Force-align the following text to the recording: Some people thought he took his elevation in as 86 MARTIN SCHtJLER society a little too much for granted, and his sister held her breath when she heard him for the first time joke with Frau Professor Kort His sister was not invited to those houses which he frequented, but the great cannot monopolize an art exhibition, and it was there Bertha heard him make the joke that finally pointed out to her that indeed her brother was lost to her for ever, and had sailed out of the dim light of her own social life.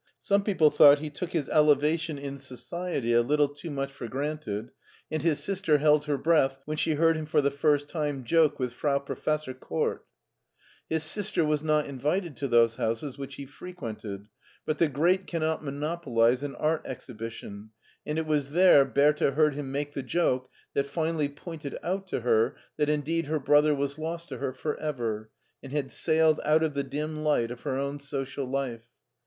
Some 0.19 0.43
people 0.43 0.71
thought 0.71 0.97
he 0.97 1.11
took 1.11 1.29
his 1.31 1.47
elevation 1.49 2.17
in 2.17 2.33
as 2.33 2.45
86 2.51 2.51
MARTIN 2.51 2.57
SCHtJLER 2.57 2.57
society 2.57 3.13
a 3.13 3.21
little 3.21 3.47
too 3.49 3.69
much 3.69 3.91
for 3.91 4.07
granted, 4.07 4.71
and 5.11 5.21
his 5.21 5.43
sister 5.43 5.77
held 5.77 6.05
her 6.05 6.17
breath 6.17 6.57
when 6.65 6.75
she 6.75 6.95
heard 6.95 7.15
him 7.15 7.27
for 7.27 7.39
the 7.39 7.51
first 7.51 7.87
time 7.87 8.23
joke 8.23 8.57
with 8.57 8.73
Frau 8.73 8.97
Professor 8.97 9.53
Kort 9.53 9.99
His 10.89 11.03
sister 11.03 11.45
was 11.45 11.61
not 11.61 11.85
invited 11.85 12.35
to 12.37 12.47
those 12.47 12.77
houses 12.77 13.19
which 13.19 13.35
he 13.35 13.45
frequented, 13.45 14.25
but 14.65 14.79
the 14.79 14.87
great 14.87 15.27
cannot 15.27 15.63
monopolize 15.63 16.41
an 16.41 16.55
art 16.55 16.81
exhibition, 16.87 17.69
and 18.03 18.17
it 18.17 18.25
was 18.25 18.49
there 18.49 18.83
Bertha 18.85 19.33
heard 19.33 19.53
him 19.53 19.71
make 19.71 19.93
the 19.93 20.01
joke 20.01 20.49
that 20.73 20.87
finally 20.87 21.29
pointed 21.29 21.77
out 21.83 22.07
to 22.07 22.21
her 22.21 22.55
that 22.77 22.89
indeed 22.89 23.27
her 23.27 23.39
brother 23.39 23.75
was 23.75 23.99
lost 23.99 24.29
to 24.29 24.39
her 24.39 24.51
for 24.51 24.75
ever, 24.79 25.29
and 25.61 25.71
had 25.71 25.91
sailed 25.91 26.41
out 26.43 26.63
of 26.63 26.73
the 26.73 26.83
dim 26.83 27.23
light 27.23 27.51
of 27.51 27.61
her 27.61 27.77
own 27.77 27.99
social 27.99 28.45
life. 28.47 28.85